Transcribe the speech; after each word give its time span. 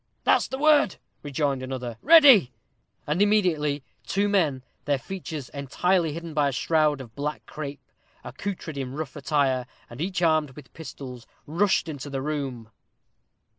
"That's 0.23 0.47
the 0.47 0.57
word," 0.57 0.95
rejoined 1.21 1.61
another; 1.61 1.99
"ready;" 2.01 2.51
and 3.05 3.21
immediately 3.21 3.83
two 4.03 4.27
men, 4.27 4.63
their 4.85 4.97
features 4.97 5.49
entirely 5.49 6.11
hidden 6.13 6.33
by 6.33 6.47
a 6.49 6.51
shroud 6.51 7.01
of 7.01 7.13
black 7.13 7.45
crape, 7.45 7.83
accoutred 8.23 8.79
in 8.79 8.93
rough 8.95 9.15
attire, 9.15 9.67
and 9.91 10.01
each 10.01 10.23
armed 10.23 10.55
with 10.55 10.73
pistols, 10.73 11.27
rushed 11.45 11.87
into 11.87 12.09
the 12.09 12.23
room. 12.23 12.71